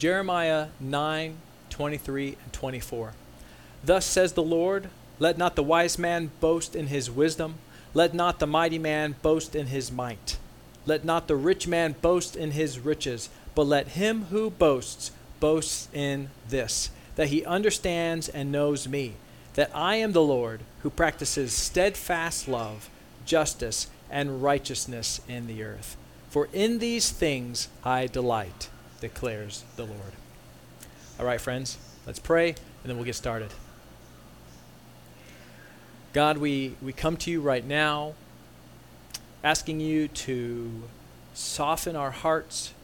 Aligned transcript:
Jeremiah 0.00 0.68
9 0.80 1.36
23 1.68 2.28
and 2.42 2.52
24. 2.54 3.12
Thus 3.84 4.06
says 4.06 4.32
the 4.32 4.42
Lord, 4.42 4.88
Let 5.18 5.36
not 5.36 5.56
the 5.56 5.62
wise 5.62 5.98
man 5.98 6.30
boast 6.40 6.74
in 6.74 6.86
his 6.86 7.10
wisdom, 7.10 7.56
let 7.92 8.14
not 8.14 8.38
the 8.38 8.46
mighty 8.46 8.78
man 8.78 9.16
boast 9.20 9.54
in 9.54 9.66
his 9.66 9.92
might, 9.92 10.38
let 10.86 11.04
not 11.04 11.28
the 11.28 11.36
rich 11.36 11.68
man 11.68 11.96
boast 12.00 12.34
in 12.34 12.52
his 12.52 12.78
riches, 12.80 13.28
but 13.54 13.64
let 13.64 13.88
him 13.88 14.24
who 14.30 14.48
boasts 14.48 15.10
boast 15.38 15.94
in 15.94 16.30
this, 16.48 16.88
that 17.16 17.28
he 17.28 17.44
understands 17.44 18.26
and 18.26 18.50
knows 18.50 18.88
me, 18.88 19.16
that 19.52 19.70
I 19.74 19.96
am 19.96 20.12
the 20.12 20.22
Lord 20.22 20.62
who 20.82 20.88
practices 20.88 21.52
steadfast 21.52 22.48
love, 22.48 22.88
justice, 23.26 23.86
and 24.10 24.42
righteousness 24.42 25.20
in 25.28 25.46
the 25.46 25.62
earth. 25.62 25.98
For 26.30 26.48
in 26.54 26.78
these 26.78 27.10
things 27.10 27.68
I 27.84 28.06
delight 28.06 28.70
declares 29.00 29.64
the 29.76 29.84
Lord. 29.84 30.12
All 31.18 31.26
right, 31.26 31.40
friends, 31.40 31.78
let's 32.06 32.18
pray 32.18 32.48
and 32.48 32.56
then 32.84 32.96
we'll 32.96 33.04
get 33.04 33.14
started. 33.14 33.50
God, 36.12 36.38
we, 36.38 36.74
we 36.82 36.92
come 36.92 37.16
to 37.18 37.30
you 37.30 37.40
right 37.40 37.64
now 37.64 38.14
asking 39.44 39.80
you 39.80 40.08
to 40.08 40.82
soften 41.34 41.96
our 41.96 42.10
hearts 42.10 42.74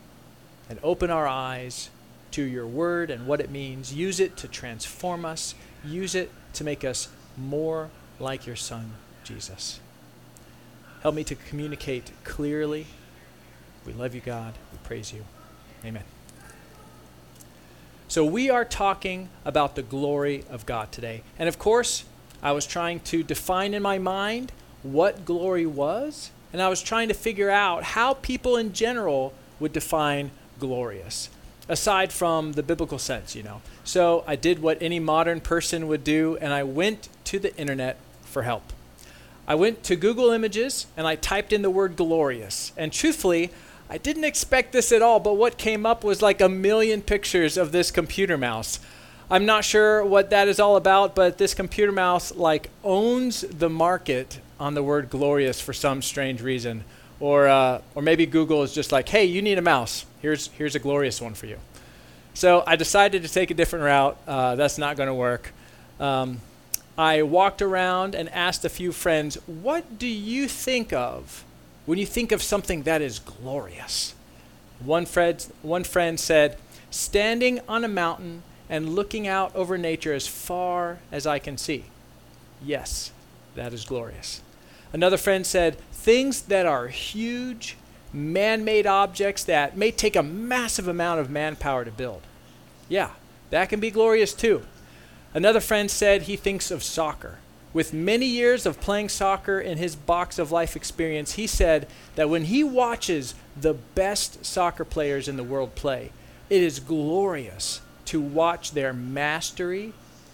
and 0.70 0.78
open 0.82 1.10
our 1.10 1.26
eyes 1.26 1.90
to 2.32 2.42
your 2.42 2.66
word 2.66 3.10
and 3.10 3.26
what 3.26 3.40
it 3.40 3.50
means. 3.50 3.92
Use 3.92 4.20
it 4.20 4.36
to 4.38 4.48
transform 4.48 5.24
us, 5.24 5.54
use 5.84 6.14
it 6.14 6.30
to 6.54 6.64
make 6.64 6.84
us 6.84 7.08
more 7.36 7.90
like 8.18 8.46
your 8.46 8.56
Son, 8.56 8.92
Jesus. 9.24 9.80
Help 11.02 11.14
me 11.14 11.24
to 11.24 11.34
communicate 11.34 12.10
clearly. 12.24 12.86
We 13.84 13.92
love 13.92 14.14
you, 14.14 14.20
God. 14.20 14.54
We 14.72 14.78
praise 14.82 15.12
you. 15.12 15.24
Amen. 15.86 16.02
So, 18.08 18.24
we 18.24 18.50
are 18.50 18.64
talking 18.64 19.28
about 19.44 19.76
the 19.76 19.82
glory 19.82 20.44
of 20.50 20.66
God 20.66 20.90
today. 20.90 21.22
And 21.38 21.48
of 21.48 21.60
course, 21.60 22.04
I 22.42 22.50
was 22.50 22.66
trying 22.66 23.00
to 23.00 23.22
define 23.22 23.72
in 23.72 23.82
my 23.82 23.98
mind 23.98 24.50
what 24.82 25.24
glory 25.24 25.64
was, 25.64 26.32
and 26.52 26.60
I 26.60 26.68
was 26.68 26.82
trying 26.82 27.06
to 27.06 27.14
figure 27.14 27.50
out 27.50 27.84
how 27.84 28.14
people 28.14 28.56
in 28.56 28.72
general 28.72 29.32
would 29.60 29.72
define 29.72 30.32
glorious, 30.58 31.28
aside 31.68 32.12
from 32.12 32.54
the 32.54 32.64
biblical 32.64 32.98
sense, 32.98 33.36
you 33.36 33.44
know. 33.44 33.62
So, 33.84 34.24
I 34.26 34.34
did 34.34 34.58
what 34.58 34.78
any 34.80 34.98
modern 34.98 35.40
person 35.40 35.86
would 35.86 36.02
do, 36.02 36.36
and 36.40 36.52
I 36.52 36.64
went 36.64 37.08
to 37.26 37.38
the 37.38 37.56
internet 37.56 37.96
for 38.22 38.42
help. 38.42 38.72
I 39.46 39.54
went 39.54 39.84
to 39.84 39.94
Google 39.94 40.30
Images 40.32 40.88
and 40.96 41.06
I 41.06 41.14
typed 41.14 41.52
in 41.52 41.62
the 41.62 41.70
word 41.70 41.94
glorious. 41.94 42.72
And 42.76 42.92
truthfully, 42.92 43.52
I 43.88 43.98
didn't 43.98 44.24
expect 44.24 44.72
this 44.72 44.90
at 44.90 45.00
all, 45.00 45.20
but 45.20 45.34
what 45.34 45.58
came 45.58 45.86
up 45.86 46.02
was 46.02 46.20
like 46.20 46.40
a 46.40 46.48
million 46.48 47.02
pictures 47.02 47.56
of 47.56 47.70
this 47.70 47.90
computer 47.90 48.36
mouse. 48.36 48.80
I'm 49.30 49.46
not 49.46 49.64
sure 49.64 50.04
what 50.04 50.30
that 50.30 50.48
is 50.48 50.58
all 50.58 50.76
about, 50.76 51.14
but 51.14 51.38
this 51.38 51.54
computer 51.54 51.92
mouse 51.92 52.34
like 52.34 52.70
owns 52.82 53.42
the 53.42 53.70
market 53.70 54.40
on 54.58 54.74
the 54.74 54.82
word 54.82 55.10
glorious 55.10 55.60
for 55.60 55.72
some 55.72 56.02
strange 56.02 56.42
reason. 56.42 56.84
Or, 57.18 57.48
uh, 57.48 57.80
or 57.94 58.02
maybe 58.02 58.26
Google 58.26 58.62
is 58.62 58.74
just 58.74 58.92
like, 58.92 59.08
hey, 59.08 59.24
you 59.24 59.40
need 59.40 59.56
a 59.56 59.62
mouse. 59.62 60.04
Here's, 60.20 60.48
here's 60.48 60.74
a 60.74 60.78
glorious 60.78 61.20
one 61.20 61.34
for 61.34 61.46
you. 61.46 61.58
So 62.34 62.62
I 62.66 62.76
decided 62.76 63.22
to 63.22 63.28
take 63.28 63.50
a 63.50 63.54
different 63.54 63.84
route. 63.84 64.18
Uh, 64.26 64.56
that's 64.56 64.78
not 64.78 64.96
going 64.96 65.06
to 65.06 65.14
work. 65.14 65.52
Um, 65.98 66.40
I 66.98 67.22
walked 67.22 67.62
around 67.62 68.14
and 68.14 68.28
asked 68.30 68.64
a 68.64 68.68
few 68.68 68.92
friends, 68.92 69.36
what 69.46 69.98
do 69.98 70.06
you 70.06 70.46
think 70.46 70.92
of 70.92 71.44
when 71.86 71.98
you 71.98 72.06
think 72.06 72.32
of 72.32 72.42
something 72.42 72.82
that 72.82 73.00
is 73.00 73.20
glorious. 73.20 74.14
One 74.84 75.06
friend, 75.06 75.44
one 75.62 75.84
friend 75.84 76.20
said, 76.20 76.58
Standing 76.90 77.60
on 77.68 77.84
a 77.84 77.88
mountain 77.88 78.42
and 78.68 78.94
looking 78.94 79.26
out 79.26 79.54
over 79.54 79.78
nature 79.78 80.12
as 80.12 80.26
far 80.26 80.98
as 81.10 81.26
I 81.26 81.38
can 81.38 81.56
see. 81.56 81.84
Yes, 82.62 83.12
that 83.54 83.72
is 83.72 83.84
glorious. 83.84 84.42
Another 84.92 85.16
friend 85.16 85.46
said, 85.46 85.78
Things 85.92 86.42
that 86.42 86.66
are 86.66 86.88
huge, 86.88 87.76
man 88.12 88.64
made 88.64 88.86
objects 88.86 89.44
that 89.44 89.76
may 89.76 89.90
take 89.90 90.16
a 90.16 90.22
massive 90.22 90.88
amount 90.88 91.20
of 91.20 91.30
manpower 91.30 91.84
to 91.84 91.90
build. 91.90 92.22
Yeah, 92.88 93.10
that 93.50 93.68
can 93.68 93.80
be 93.80 93.90
glorious 93.90 94.32
too. 94.32 94.62
Another 95.34 95.60
friend 95.60 95.90
said 95.90 96.22
he 96.22 96.36
thinks 96.36 96.70
of 96.70 96.82
soccer 96.82 97.38
with 97.76 97.92
many 97.92 98.24
years 98.24 98.64
of 98.64 98.80
playing 98.80 99.06
soccer 99.06 99.60
in 99.60 99.76
his 99.76 99.94
box 99.94 100.38
of 100.38 100.50
life 100.50 100.76
experience, 100.76 101.32
he 101.32 101.46
said 101.46 101.86
that 102.14 102.30
when 102.30 102.44
he 102.44 102.64
watches 102.64 103.34
the 103.54 103.74
best 103.74 104.46
soccer 104.46 104.82
players 104.82 105.28
in 105.28 105.36
the 105.36 105.44
world 105.44 105.74
play, 105.74 106.10
it 106.48 106.62
is 106.62 106.80
glorious 106.80 107.82
to 108.06 108.18
watch 108.18 108.70
their 108.70 108.94
mastery 108.94 109.92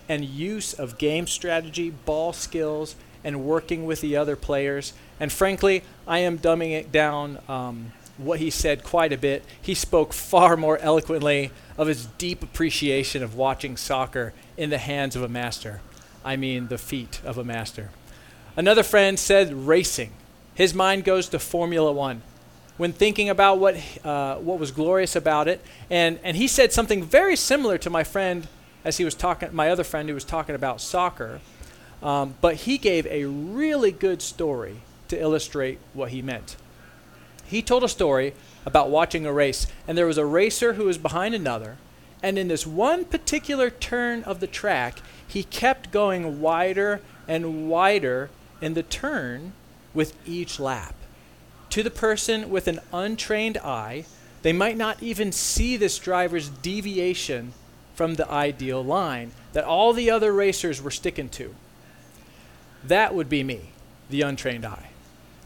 and 0.08 0.24
use 0.24 0.72
of 0.72 0.98
game 0.98 1.26
strategy, 1.26 1.90
ball 1.90 2.32
skills, 2.32 2.94
and 3.24 3.44
working 3.44 3.86
with 3.86 4.02
the 4.02 4.16
other 4.16 4.36
players. 4.36 4.92
And 5.18 5.32
frankly, 5.32 5.82
I 6.06 6.18
am 6.18 6.38
dumbing 6.38 6.70
it 6.70 6.92
down 6.92 7.40
um, 7.48 7.90
what 8.18 8.38
he 8.38 8.50
said 8.50 8.84
quite 8.84 9.12
a 9.12 9.18
bit. 9.18 9.44
He 9.60 9.74
spoke 9.74 10.12
far 10.12 10.56
more 10.56 10.78
eloquently 10.78 11.50
of 11.76 11.88
his 11.88 12.06
deep 12.06 12.40
appreciation 12.44 13.20
of 13.20 13.34
watching 13.34 13.76
soccer 13.76 14.32
in 14.56 14.70
the 14.70 14.78
hands 14.78 15.16
of 15.16 15.24
a 15.24 15.28
master. 15.28 15.80
I 16.24 16.36
mean 16.36 16.68
the 16.68 16.78
feet 16.78 17.20
of 17.24 17.38
a 17.38 17.44
master. 17.44 17.90
Another 18.56 18.82
friend 18.82 19.18
said 19.18 19.52
racing. 19.52 20.12
His 20.54 20.74
mind 20.74 21.04
goes 21.04 21.28
to 21.30 21.38
Formula 21.38 21.92
One 21.92 22.22
when 22.76 22.92
thinking 22.92 23.28
about 23.28 23.58
what, 23.58 23.76
uh, 24.04 24.36
what 24.36 24.58
was 24.58 24.70
glorious 24.70 25.14
about 25.14 25.48
it. 25.48 25.60
And, 25.90 26.18
and 26.24 26.36
he 26.36 26.48
said 26.48 26.72
something 26.72 27.02
very 27.02 27.36
similar 27.36 27.78
to 27.78 27.90
my 27.90 28.04
friend 28.04 28.48
as 28.84 28.96
he 28.96 29.04
was 29.04 29.14
talking, 29.14 29.54
my 29.54 29.70
other 29.70 29.84
friend 29.84 30.08
who 30.08 30.14
was 30.14 30.24
talking 30.24 30.54
about 30.54 30.80
soccer. 30.80 31.40
Um, 32.02 32.34
but 32.40 32.56
he 32.56 32.78
gave 32.78 33.06
a 33.06 33.26
really 33.26 33.92
good 33.92 34.20
story 34.22 34.78
to 35.08 35.20
illustrate 35.20 35.78
what 35.92 36.10
he 36.10 36.22
meant. 36.22 36.56
He 37.44 37.62
told 37.62 37.84
a 37.84 37.88
story 37.88 38.34
about 38.64 38.90
watching 38.90 39.26
a 39.26 39.32
race, 39.32 39.66
and 39.86 39.96
there 39.96 40.06
was 40.06 40.18
a 40.18 40.26
racer 40.26 40.72
who 40.72 40.84
was 40.84 40.98
behind 40.98 41.34
another, 41.34 41.76
and 42.22 42.38
in 42.38 42.48
this 42.48 42.66
one 42.66 43.04
particular 43.04 43.68
turn 43.68 44.22
of 44.24 44.40
the 44.40 44.46
track, 44.46 44.98
he 45.26 45.42
kept 45.42 45.90
going 45.90 46.40
wider 46.40 47.00
and 47.26 47.68
wider 47.68 48.30
in 48.60 48.74
the 48.74 48.82
turn 48.82 49.52
with 49.92 50.16
each 50.26 50.60
lap. 50.60 50.94
To 51.70 51.82
the 51.82 51.90
person 51.90 52.50
with 52.50 52.68
an 52.68 52.80
untrained 52.92 53.58
eye, 53.58 54.04
they 54.42 54.52
might 54.52 54.76
not 54.76 55.02
even 55.02 55.32
see 55.32 55.76
this 55.76 55.98
driver's 55.98 56.48
deviation 56.48 57.54
from 57.94 58.14
the 58.14 58.30
ideal 58.30 58.84
line 58.84 59.32
that 59.52 59.64
all 59.64 59.92
the 59.92 60.10
other 60.10 60.32
racers 60.32 60.80
were 60.80 60.90
sticking 60.90 61.28
to. 61.30 61.54
That 62.84 63.14
would 63.14 63.28
be 63.28 63.42
me, 63.42 63.70
the 64.10 64.22
untrained 64.22 64.64
eye. 64.64 64.91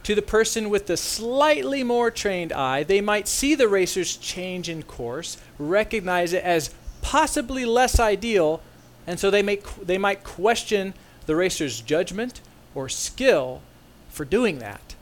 To 0.07 0.15
the 0.15 0.23
person 0.23 0.71
with 0.71 0.87
the 0.87 0.97
slightly 0.97 1.83
more 1.83 2.13
trained 2.13 2.53
eye, 2.53 2.85
they 2.85 3.01
might 3.01 3.27
see 3.27 3.57
the 3.57 3.67
racer's 3.67 4.17
change 4.17 4.69
in 4.69 4.85
course, 4.85 5.37
recognize 5.59 6.33
it 6.33 6.45
as 6.45 6.73
possibly 7.03 7.65
less 7.65 7.99
ideal, 7.99 8.63
and 9.05 9.19
so 9.19 9.33
they, 9.33 9.43
may, 9.43 9.59
they 9.83 9.99
might 9.99 10.23
question 10.23 10.95
the 11.27 11.35
racer's 11.35 11.81
judgment 11.81 12.41
or 12.73 12.89
skill 12.89 13.63
for 14.09 14.25
doing 14.25 14.61
that. 14.61 14.95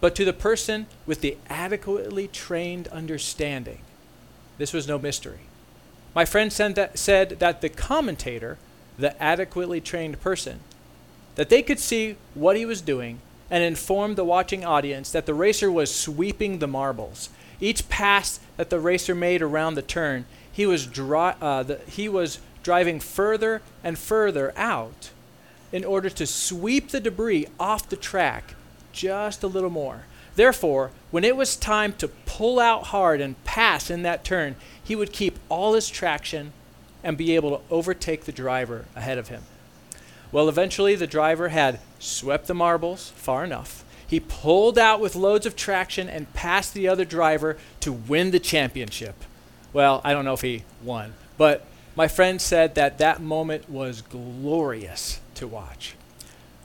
But 0.00 0.16
to 0.16 0.24
the 0.24 0.32
person 0.32 0.88
with 1.06 1.20
the 1.20 1.36
adequately 1.48 2.26
trained 2.26 2.88
understanding, 2.88 3.82
this 4.58 4.72
was 4.72 4.88
no 4.88 4.98
mystery. 4.98 5.46
My 6.12 6.24
friend 6.24 6.50
that, 6.50 6.98
said 6.98 7.38
that 7.38 7.60
the 7.60 7.68
commentator, 7.68 8.58
the 8.98 9.22
adequately 9.22 9.80
trained 9.80 10.20
person, 10.20 10.58
that 11.36 11.50
they 11.50 11.62
could 11.62 11.78
see 11.78 12.16
what 12.34 12.56
he 12.56 12.66
was 12.66 12.80
doing 12.80 13.20
and 13.50 13.62
informed 13.62 14.16
the 14.16 14.24
watching 14.24 14.64
audience 14.64 15.10
that 15.12 15.26
the 15.26 15.34
racer 15.34 15.70
was 15.70 15.94
sweeping 15.94 16.58
the 16.58 16.66
marbles. 16.66 17.28
Each 17.60 17.88
pass 17.88 18.40
that 18.56 18.70
the 18.70 18.80
racer 18.80 19.14
made 19.14 19.42
around 19.42 19.74
the 19.74 19.82
turn, 19.82 20.24
he 20.50 20.66
was, 20.66 20.86
dry, 20.86 21.34
uh, 21.40 21.62
the, 21.62 21.80
he 21.88 22.08
was 22.08 22.40
driving 22.62 23.00
further 23.00 23.62
and 23.82 23.98
further 23.98 24.52
out 24.56 25.10
in 25.72 25.84
order 25.84 26.08
to 26.08 26.26
sweep 26.26 26.90
the 26.90 27.00
debris 27.00 27.46
off 27.58 27.88
the 27.88 27.96
track 27.96 28.54
just 28.92 29.42
a 29.42 29.48
little 29.48 29.70
more. 29.70 30.04
Therefore, 30.36 30.90
when 31.10 31.24
it 31.24 31.36
was 31.36 31.56
time 31.56 31.92
to 31.94 32.08
pull 32.08 32.58
out 32.58 32.84
hard 32.84 33.20
and 33.20 33.42
pass 33.44 33.90
in 33.90 34.02
that 34.02 34.24
turn, 34.24 34.56
he 34.82 34.96
would 34.96 35.12
keep 35.12 35.38
all 35.48 35.74
his 35.74 35.88
traction 35.88 36.52
and 37.02 37.16
be 37.16 37.34
able 37.34 37.58
to 37.58 37.64
overtake 37.70 38.24
the 38.24 38.32
driver 38.32 38.86
ahead 38.96 39.18
of 39.18 39.28
him. 39.28 39.42
Well, 40.32 40.48
eventually, 40.48 40.96
the 40.96 41.06
driver 41.06 41.50
had 41.50 41.78
swept 42.04 42.46
the 42.46 42.54
marbles 42.54 43.10
far 43.16 43.44
enough. 43.44 43.84
He 44.06 44.20
pulled 44.20 44.78
out 44.78 45.00
with 45.00 45.16
loads 45.16 45.46
of 45.46 45.56
traction 45.56 46.08
and 46.08 46.32
passed 46.34 46.74
the 46.74 46.88
other 46.88 47.04
driver 47.04 47.56
to 47.80 47.92
win 47.92 48.30
the 48.30 48.38
championship. 48.38 49.14
Well, 49.72 50.00
I 50.04 50.12
don't 50.12 50.24
know 50.24 50.34
if 50.34 50.42
he 50.42 50.64
won, 50.82 51.14
but 51.36 51.66
my 51.96 52.06
friend 52.06 52.40
said 52.40 52.74
that 52.74 52.98
that 52.98 53.20
moment 53.20 53.68
was 53.68 54.02
glorious 54.02 55.20
to 55.36 55.46
watch, 55.46 55.94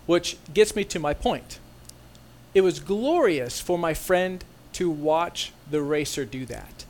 which 0.06 0.38
gets 0.54 0.76
me 0.76 0.84
to 0.86 1.00
my 1.00 1.14
point. 1.14 1.60
It 2.54 2.62
was 2.62 2.80
glorious 2.80 3.60
for 3.62 3.78
my 3.78 3.94
friend 3.94 4.44
to 4.74 4.90
watch 4.90 5.54
the 5.70 5.82
racer 5.82 6.26
do 6.26 6.46
that. 6.48 6.86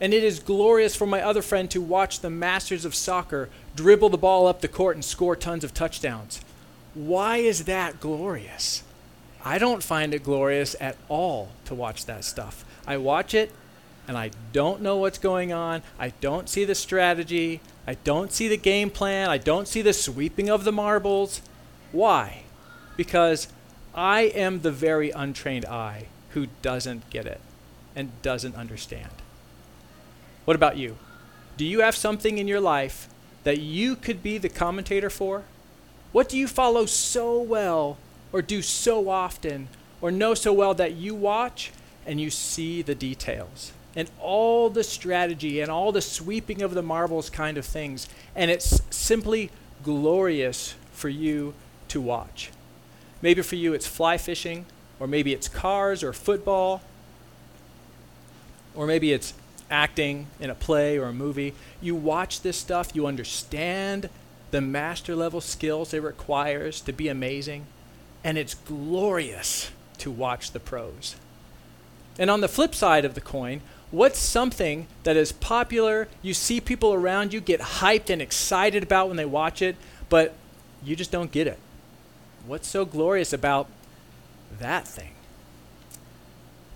And 0.00 0.12
it 0.12 0.24
is 0.24 0.40
glorious 0.40 0.96
for 0.96 1.06
my 1.06 1.22
other 1.22 1.42
friend 1.42 1.70
to 1.70 1.80
watch 1.80 2.20
the 2.20 2.30
masters 2.30 2.84
of 2.84 2.94
soccer 2.94 3.48
dribble 3.76 4.10
the 4.10 4.18
ball 4.18 4.46
up 4.46 4.60
the 4.60 4.68
court 4.68 4.96
and 4.96 5.04
score 5.04 5.36
tons 5.36 5.64
of 5.64 5.72
touchdowns. 5.72 6.40
Why 6.94 7.38
is 7.38 7.64
that 7.64 8.00
glorious? 8.00 8.82
I 9.44 9.58
don't 9.58 9.82
find 9.82 10.14
it 10.14 10.22
glorious 10.22 10.74
at 10.80 10.96
all 11.08 11.50
to 11.66 11.74
watch 11.74 12.06
that 12.06 12.24
stuff. 12.24 12.64
I 12.86 12.96
watch 12.96 13.34
it 13.34 13.52
and 14.06 14.16
I 14.16 14.30
don't 14.52 14.80
know 14.80 14.96
what's 14.96 15.18
going 15.18 15.52
on. 15.52 15.82
I 15.98 16.10
don't 16.20 16.48
see 16.48 16.64
the 16.64 16.74
strategy. 16.74 17.60
I 17.86 17.94
don't 17.94 18.32
see 18.32 18.48
the 18.48 18.56
game 18.56 18.90
plan. 18.90 19.28
I 19.28 19.38
don't 19.38 19.68
see 19.68 19.82
the 19.82 19.92
sweeping 19.92 20.48
of 20.48 20.64
the 20.64 20.72
marbles. 20.72 21.42
Why? 21.92 22.44
Because 22.96 23.48
I 23.94 24.22
am 24.22 24.60
the 24.60 24.72
very 24.72 25.10
untrained 25.10 25.64
eye 25.66 26.06
who 26.30 26.46
doesn't 26.62 27.10
get 27.10 27.26
it 27.26 27.40
and 27.94 28.10
doesn't 28.22 28.56
understand. 28.56 29.10
What 30.44 30.56
about 30.56 30.76
you? 30.76 30.96
Do 31.56 31.64
you 31.64 31.80
have 31.80 31.96
something 31.96 32.38
in 32.38 32.48
your 32.48 32.60
life 32.60 33.08
that 33.44 33.60
you 33.60 33.96
could 33.96 34.22
be 34.22 34.38
the 34.38 34.48
commentator 34.48 35.10
for? 35.10 35.44
What 36.14 36.28
do 36.28 36.38
you 36.38 36.46
follow 36.46 36.86
so 36.86 37.42
well 37.42 37.98
or 38.32 38.40
do 38.40 38.62
so 38.62 39.08
often 39.08 39.66
or 40.00 40.12
know 40.12 40.34
so 40.34 40.52
well 40.52 40.72
that 40.74 40.92
you 40.94 41.12
watch 41.12 41.72
and 42.06 42.20
you 42.20 42.30
see 42.30 42.82
the 42.82 42.94
details? 42.94 43.72
and 43.96 44.10
all 44.20 44.70
the 44.70 44.82
strategy 44.82 45.60
and 45.60 45.70
all 45.70 45.92
the 45.92 46.02
sweeping 46.02 46.62
of 46.62 46.74
the 46.74 46.82
marbles 46.82 47.30
kind 47.30 47.56
of 47.56 47.64
things. 47.64 48.08
And 48.34 48.50
it's 48.50 48.82
simply 48.90 49.50
glorious 49.82 50.74
for 50.92 51.08
you 51.08 51.54
to 51.88 52.00
watch. 52.00 52.50
Maybe 53.22 53.42
for 53.42 53.56
you 53.56 53.72
it's 53.72 53.86
fly 53.86 54.18
fishing, 54.18 54.66
or 54.98 55.06
maybe 55.06 55.32
it's 55.32 55.48
cars 55.48 56.02
or 56.02 56.12
football, 56.12 56.82
or 58.74 58.86
maybe 58.86 59.12
it's 59.12 59.32
acting 59.70 60.26
in 60.40 60.50
a 60.50 60.54
play 60.54 60.98
or 60.98 61.06
a 61.06 61.12
movie. 61.12 61.54
You 61.80 61.94
watch 61.94 62.40
this 62.40 62.56
stuff, 62.56 62.94
you 62.94 63.06
understand 63.06 64.10
the 64.54 64.60
master 64.60 65.16
level 65.16 65.40
skills 65.40 65.92
it 65.92 66.00
requires 66.00 66.80
to 66.80 66.92
be 66.92 67.08
amazing, 67.08 67.66
and 68.22 68.38
it's 68.38 68.54
glorious 68.54 69.72
to 69.98 70.12
watch 70.12 70.52
the 70.52 70.60
pros. 70.60 71.16
And 72.20 72.30
on 72.30 72.40
the 72.40 72.46
flip 72.46 72.72
side 72.72 73.04
of 73.04 73.16
the 73.16 73.20
coin, 73.20 73.62
What's 73.90 74.18
something 74.18 74.86
that 75.02 75.16
is 75.16 75.30
popular, 75.30 76.08
you 76.20 76.34
see 76.34 76.60
people 76.60 76.94
around 76.94 77.32
you 77.32 77.40
get 77.40 77.60
hyped 77.60 78.10
and 78.10 78.20
excited 78.20 78.82
about 78.82 79.06
when 79.06 79.16
they 79.16 79.24
watch 79.24 79.62
it, 79.62 79.76
but 80.08 80.34
you 80.82 80.96
just 80.96 81.12
don't 81.12 81.30
get 81.30 81.46
it? 81.46 81.58
What's 82.46 82.66
so 82.66 82.84
glorious 82.84 83.32
about 83.32 83.68
that 84.58 84.88
thing? 84.88 85.12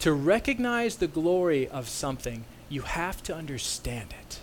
To 0.01 0.13
recognize 0.13 0.97
the 0.97 1.09
glory 1.09 1.69
of 1.69 1.89
something, 1.89 2.45
you 2.69 2.83
have 2.83 3.21
to 3.25 3.35
understand 3.35 4.15
it. 4.21 4.39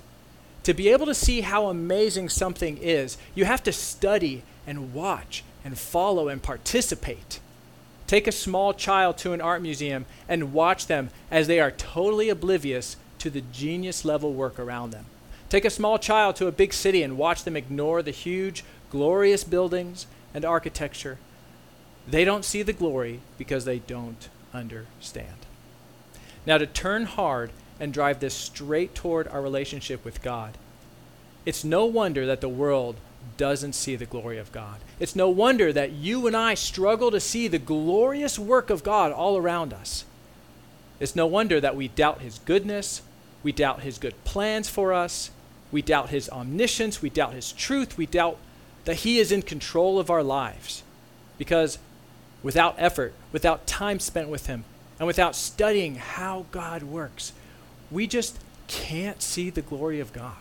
To 0.65 0.73
be 0.73 0.89
able 0.89 1.05
to 1.05 1.13
see 1.13 1.41
how 1.41 1.67
amazing 1.67 2.29
something 2.29 2.79
is, 2.79 3.19
you 3.35 3.45
have 3.45 3.61
to 3.63 3.71
study 3.71 4.41
and 4.65 4.95
watch 4.95 5.43
and 5.63 5.77
follow 5.77 6.27
and 6.27 6.41
participate. 6.41 7.39
Take 8.07 8.25
a 8.25 8.31
small 8.31 8.73
child 8.73 9.19
to 9.19 9.33
an 9.33 9.41
art 9.41 9.61
museum 9.61 10.07
and 10.27 10.53
watch 10.53 10.87
them 10.87 11.11
as 11.29 11.45
they 11.45 11.59
are 11.59 11.69
totally 11.69 12.29
oblivious 12.29 12.97
to 13.19 13.29
the 13.29 13.43
genius 13.53 14.03
level 14.03 14.33
work 14.33 14.57
around 14.57 14.89
them. 14.89 15.05
Take 15.49 15.65
a 15.65 15.69
small 15.69 15.99
child 15.99 16.35
to 16.37 16.47
a 16.47 16.51
big 16.51 16.73
city 16.73 17.03
and 17.03 17.15
watch 17.15 17.43
them 17.43 17.55
ignore 17.55 18.01
the 18.01 18.09
huge, 18.09 18.63
glorious 18.89 19.43
buildings 19.43 20.07
and 20.33 20.43
architecture. 20.43 21.19
They 22.07 22.25
don't 22.25 22.43
see 22.43 22.63
the 22.63 22.73
glory 22.73 23.19
because 23.37 23.65
they 23.65 23.77
don't 23.77 24.29
understand. 24.51 25.45
Now, 26.47 26.57
to 26.57 26.65
turn 26.65 27.05
hard 27.05 27.51
and 27.79 27.93
drive 27.93 28.19
this 28.19 28.33
straight 28.33 28.95
toward 28.95 29.27
our 29.27 29.41
relationship 29.41 30.03
with 30.05 30.21
God, 30.21 30.57
it's 31.45 31.63
no 31.63 31.85
wonder 31.85 32.25
that 32.25 32.41
the 32.41 32.49
world 32.49 32.95
doesn't 33.37 33.73
see 33.73 33.95
the 33.95 34.05
glory 34.05 34.37
of 34.37 34.51
God. 34.51 34.79
It's 34.99 35.15
no 35.15 35.29
wonder 35.29 35.73
that 35.73 35.91
you 35.91 36.25
and 36.27 36.35
I 36.35 36.53
struggle 36.53 37.11
to 37.11 37.19
see 37.19 37.47
the 37.47 37.59
glorious 37.59 38.39
work 38.39 38.69
of 38.69 38.83
God 38.83 39.11
all 39.11 39.37
around 39.37 39.73
us. 39.73 40.05
It's 40.99 41.15
no 41.15 41.27
wonder 41.27 41.59
that 41.59 41.75
we 41.75 41.89
doubt 41.89 42.21
His 42.21 42.39
goodness, 42.39 43.01
we 43.43 43.51
doubt 43.51 43.81
His 43.81 43.97
good 43.97 44.21
plans 44.23 44.69
for 44.69 44.93
us, 44.93 45.31
we 45.71 45.81
doubt 45.81 46.09
His 46.09 46.29
omniscience, 46.29 47.01
we 47.01 47.09
doubt 47.09 47.33
His 47.33 47.51
truth, 47.51 47.97
we 47.97 48.05
doubt 48.05 48.37
that 48.85 48.97
He 48.97 49.19
is 49.19 49.31
in 49.31 49.41
control 49.41 49.99
of 49.99 50.09
our 50.09 50.23
lives. 50.23 50.83
Because 51.37 51.77
without 52.41 52.75
effort, 52.77 53.13
without 53.31 53.67
time 53.67 53.99
spent 53.99 54.29
with 54.29 54.47
Him, 54.47 54.63
and 54.97 55.07
without 55.07 55.35
studying 55.35 55.95
how 55.95 56.45
God 56.51 56.83
works, 56.83 57.33
we 57.95 58.07
just 58.07 58.37
can't 58.67 59.21
see 59.21 59.49
the 59.49 59.61
glory 59.61 60.01
of 60.01 60.11
God. 60.11 60.35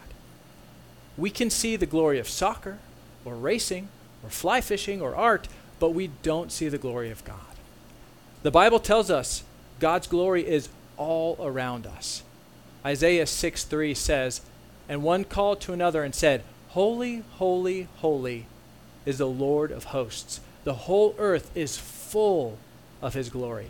We 1.17 1.31
can 1.31 1.51
see 1.51 1.77
the 1.77 1.87
glory 1.87 2.19
of 2.19 2.29
soccer 2.29 2.79
or 3.25 3.37
racing 3.37 3.87
or 4.25 4.31
fly 4.31 4.61
fishing 4.61 5.01
or 5.01 5.15
art, 5.15 5.47
but 5.79 5.91
we 5.91 6.09
don't 6.25 6.51
see 6.51 6.69
the 6.69 6.79
glory 6.79 7.13
of 7.13 7.25
God. 7.25 7.39
The 8.43 8.51
Bible 8.51 8.81
tells 8.81 9.09
us 9.09 9.45
God's 9.79 10.09
glory 10.09 10.45
is 10.45 10.69
all 10.97 11.37
around 11.41 11.87
us. 11.87 12.25
Isaiah 12.85 13.25
6 13.25 13.63
3 13.63 13.95
says, 13.95 14.41
And 14.89 15.05
one 15.05 15.23
called 15.23 15.61
to 15.61 15.73
another 15.73 16.03
and 16.03 16.13
said, 16.13 16.43
Holy, 16.71 17.23
holy, 17.35 17.87
holy 17.99 18.47
is 19.07 19.19
the 19.19 19.29
Lord 19.29 19.71
of 19.71 19.85
hosts. 19.85 20.41
The 20.65 20.75
whole 20.75 21.15
earth 21.21 21.57
is 21.57 21.79
full 21.79 22.59
of 23.01 23.15
his 23.15 23.29
glory. 23.29 23.69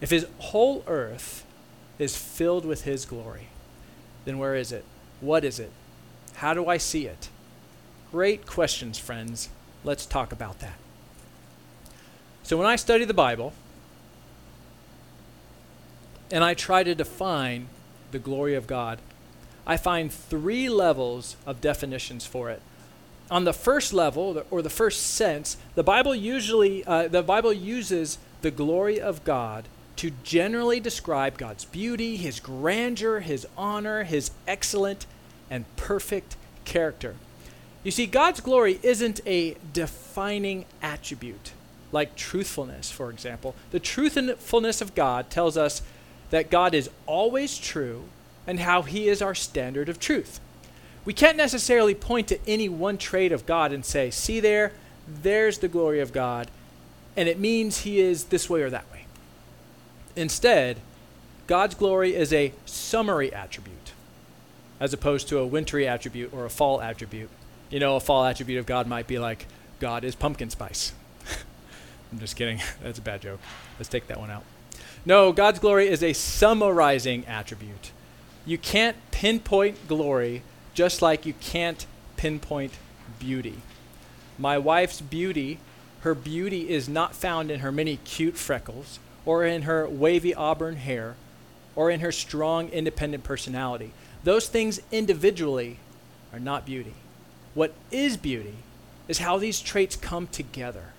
If 0.00 0.10
his 0.10 0.28
whole 0.38 0.84
earth 0.86 1.44
is 1.98 2.16
filled 2.16 2.64
with 2.64 2.84
his 2.84 3.04
glory, 3.04 3.48
then 4.24 4.38
where 4.38 4.54
is 4.54 4.72
it? 4.72 4.84
What 5.20 5.44
is 5.44 5.58
it? 5.58 5.72
How 6.36 6.54
do 6.54 6.66
I 6.66 6.76
see 6.76 7.06
it? 7.06 7.28
Great 8.12 8.46
questions, 8.46 8.98
friends. 8.98 9.48
Let's 9.84 10.06
talk 10.06 10.32
about 10.32 10.60
that. 10.60 10.78
So, 12.42 12.56
when 12.56 12.66
I 12.66 12.76
study 12.76 13.04
the 13.04 13.14
Bible 13.14 13.52
and 16.30 16.44
I 16.44 16.54
try 16.54 16.82
to 16.82 16.94
define 16.94 17.68
the 18.10 18.18
glory 18.18 18.54
of 18.54 18.66
God, 18.66 19.00
I 19.66 19.76
find 19.76 20.10
three 20.10 20.68
levels 20.68 21.36
of 21.46 21.60
definitions 21.60 22.24
for 22.24 22.48
it. 22.48 22.62
On 23.30 23.44
the 23.44 23.52
first 23.52 23.92
level, 23.92 24.42
or 24.50 24.62
the 24.62 24.70
first 24.70 25.02
sense, 25.02 25.58
the 25.74 25.82
Bible 25.82 26.14
usually 26.14 26.84
uh, 26.86 27.08
the 27.08 27.22
Bible 27.22 27.52
uses 27.52 28.18
the 28.40 28.50
glory 28.50 28.98
of 28.98 29.24
God 29.24 29.64
to 29.98 30.10
generally 30.22 30.80
describe 30.80 31.38
God's 31.38 31.64
beauty, 31.64 32.16
His 32.16 32.40
grandeur, 32.40 33.20
His 33.20 33.46
honor, 33.56 34.04
His 34.04 34.30
excellent 34.46 35.06
and 35.50 35.64
perfect 35.76 36.36
character. 36.64 37.14
You 37.84 37.90
see, 37.90 38.06
God's 38.06 38.40
glory 38.40 38.78
isn't 38.82 39.20
a 39.26 39.56
defining 39.72 40.66
attribute, 40.82 41.52
like 41.92 42.16
truthfulness, 42.16 42.90
for 42.90 43.10
example. 43.10 43.54
The 43.70 43.80
truthfulness 43.80 44.80
of 44.80 44.94
God 44.94 45.30
tells 45.30 45.56
us 45.56 45.82
that 46.30 46.50
God 46.50 46.74
is 46.74 46.90
always 47.06 47.56
true 47.58 48.04
and 48.46 48.60
how 48.60 48.82
he 48.82 49.08
is 49.08 49.22
our 49.22 49.34
standard 49.34 49.88
of 49.88 49.98
truth. 49.98 50.40
We 51.04 51.12
can't 51.12 51.36
necessarily 51.36 51.94
point 51.94 52.28
to 52.28 52.38
any 52.46 52.68
one 52.68 52.98
trait 52.98 53.32
of 53.32 53.46
God 53.46 53.72
and 53.72 53.84
say, 53.84 54.10
see 54.10 54.40
there, 54.40 54.72
there's 55.06 55.58
the 55.58 55.68
glory 55.68 56.00
of 56.00 56.12
God, 56.12 56.50
and 57.16 57.28
it 57.28 57.38
means 57.38 57.78
he 57.78 58.00
is 58.00 58.24
this 58.24 58.50
way 58.50 58.62
or 58.62 58.70
that 58.70 58.90
way. 58.92 58.97
Instead, 60.18 60.78
God's 61.46 61.76
glory 61.76 62.16
is 62.16 62.32
a 62.32 62.52
summary 62.66 63.32
attribute 63.32 63.92
as 64.80 64.92
opposed 64.92 65.28
to 65.28 65.38
a 65.38 65.46
wintry 65.46 65.86
attribute 65.86 66.34
or 66.34 66.44
a 66.44 66.50
fall 66.50 66.80
attribute. 66.80 67.30
You 67.70 67.78
know, 67.78 67.94
a 67.94 68.00
fall 68.00 68.24
attribute 68.24 68.58
of 68.58 68.66
God 68.66 68.88
might 68.88 69.06
be 69.06 69.20
like, 69.20 69.46
God 69.78 70.02
is 70.02 70.16
pumpkin 70.16 70.50
spice. 70.50 70.92
I'm 72.12 72.18
just 72.18 72.34
kidding. 72.34 72.60
That's 72.82 72.98
a 72.98 73.02
bad 73.02 73.22
joke. 73.22 73.38
Let's 73.78 73.88
take 73.88 74.08
that 74.08 74.18
one 74.18 74.28
out. 74.28 74.42
No, 75.06 75.32
God's 75.32 75.60
glory 75.60 75.88
is 75.88 76.02
a 76.02 76.12
summarizing 76.12 77.24
attribute. 77.26 77.92
You 78.44 78.58
can't 78.58 78.96
pinpoint 79.12 79.86
glory 79.86 80.42
just 80.74 81.00
like 81.00 81.26
you 81.26 81.34
can't 81.34 81.86
pinpoint 82.16 82.72
beauty. 83.20 83.58
My 84.36 84.58
wife's 84.58 85.00
beauty, 85.00 85.60
her 86.00 86.16
beauty 86.16 86.70
is 86.70 86.88
not 86.88 87.14
found 87.14 87.52
in 87.52 87.60
her 87.60 87.70
many 87.70 87.98
cute 87.98 88.36
freckles 88.36 88.98
or 89.28 89.44
in 89.44 89.60
her 89.62 89.86
wavy 89.86 90.34
auburn 90.34 90.76
hair 90.76 91.14
or 91.76 91.90
in 91.90 92.00
her 92.00 92.10
strong 92.10 92.70
independent 92.70 93.22
personality. 93.22 93.90
Those 94.24 94.48
things 94.48 94.80
individually 94.90 95.76
are 96.32 96.40
not 96.40 96.64
beauty. 96.64 96.94
What 97.52 97.74
is 97.90 98.16
beauty 98.16 98.54
is 99.06 99.18
how 99.18 99.36
these 99.36 99.60
traits 99.60 99.96
come 99.96 100.28
together. 100.28 100.94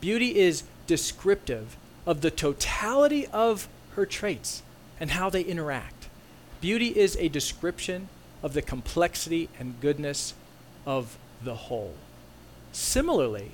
Beauty 0.00 0.36
is 0.38 0.62
descriptive 0.86 1.76
of 2.06 2.20
the 2.20 2.30
totality 2.30 3.26
of 3.32 3.66
her 3.96 4.06
traits 4.06 4.62
and 5.00 5.10
how 5.10 5.28
they 5.28 5.42
interact. 5.42 6.08
Beauty 6.60 6.96
is 6.96 7.16
a 7.16 7.26
description 7.26 8.08
of 8.40 8.52
the 8.52 8.62
complexity 8.62 9.48
and 9.58 9.80
goodness 9.80 10.34
of 10.86 11.18
the 11.42 11.56
whole. 11.56 11.94
Similarly, 12.70 13.50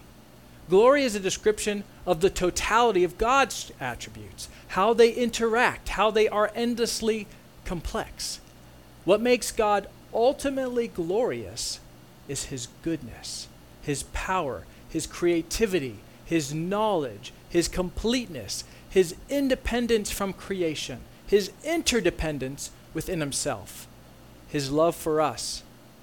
glory 0.71 1.03
is 1.03 1.15
a 1.15 1.21
description 1.21 1.85
of 2.07 2.21
the 2.21 2.31
totality 2.31 3.05
of 3.05 3.19
God's 3.19 3.73
attributes, 3.81 4.49
how 4.69 4.95
they 4.95 5.11
interact, 5.11 5.91
how 5.91 6.11
they 6.11 6.29
are 6.29 6.53
endlessly 6.55 7.27
complex. 7.65 8.41
What 9.05 9.21
makes 9.21 9.51
God 9.51 9.89
ultimately 10.15 10.89
glorious 10.89 11.81
is 12.29 12.45
his 12.45 12.69
goodness, 12.83 13.49
his 13.83 14.05
power, 14.15 14.65
his 14.89 15.07
creativity, 15.07 15.99
his 16.25 16.55
knowledge, 16.55 17.33
his 17.49 17.67
completeness, 17.69 18.65
his 18.89 19.15
independence 19.29 20.11
from 20.11 20.33
creation, 20.33 21.01
his 21.27 21.51
interdependence 21.65 22.71
within 22.95 23.21
himself, 23.21 23.89
his 24.49 24.71
love 24.71 24.95
for 24.95 25.21
us, 25.21 25.63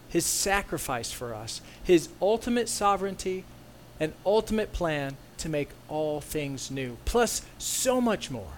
his 0.10 0.26
sacrifice 0.26 1.12
for 1.12 1.34
us, 1.34 1.62
his 1.84 2.10
ultimate 2.22 2.70
sovereignty 2.70 3.44
and 4.00 4.14
ultimate 4.26 4.74
plan 4.74 5.18
to 5.38 5.50
make 5.50 5.70
all 5.88 6.22
things 6.22 6.72
new, 6.72 6.98
plus 7.06 7.44
so 7.58 8.02
much 8.02 8.32
more. 8.32 8.54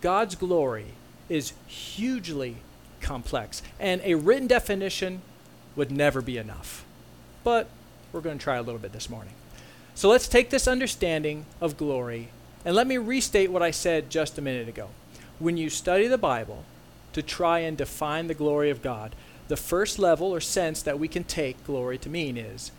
God's 0.00 0.34
glory 0.34 0.86
is 1.28 1.52
hugely 1.66 2.56
complex, 3.00 3.62
and 3.78 4.00
a 4.04 4.14
written 4.14 4.46
definition 4.46 5.22
would 5.76 5.90
never 5.90 6.20
be 6.20 6.38
enough. 6.38 6.84
But 7.44 7.68
we're 8.12 8.20
going 8.20 8.38
to 8.38 8.42
try 8.42 8.56
a 8.56 8.62
little 8.62 8.80
bit 8.80 8.92
this 8.92 9.10
morning. 9.10 9.34
So 9.94 10.08
let's 10.08 10.28
take 10.28 10.50
this 10.50 10.68
understanding 10.68 11.44
of 11.60 11.76
glory 11.76 12.28
and 12.64 12.74
let 12.74 12.86
me 12.86 12.98
restate 12.98 13.50
what 13.50 13.62
I 13.62 13.70
said 13.70 14.10
just 14.10 14.38
a 14.38 14.42
minute 14.42 14.68
ago. 14.68 14.88
When 15.38 15.56
you 15.56 15.70
study 15.70 16.06
the 16.06 16.18
Bible 16.18 16.64
to 17.12 17.22
try 17.22 17.60
and 17.60 17.76
define 17.76 18.26
the 18.26 18.34
glory 18.34 18.70
of 18.70 18.82
God, 18.82 19.14
the 19.48 19.56
first 19.56 19.98
level 19.98 20.32
or 20.32 20.40
sense 20.40 20.82
that 20.82 20.98
we 20.98 21.08
can 21.08 21.24
take 21.24 21.64
glory 21.64 21.98
to 21.98 22.08
mean 22.08 22.36
is 22.36 22.70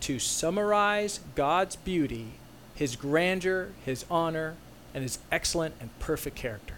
to 0.00 0.18
summarize 0.18 1.20
God's 1.34 1.76
beauty, 1.76 2.32
his 2.74 2.96
grandeur, 2.96 3.70
his 3.84 4.04
honor, 4.10 4.56
and 4.94 5.02
his 5.02 5.18
excellent 5.30 5.74
and 5.80 5.96
perfect 5.98 6.36
character. 6.36 6.74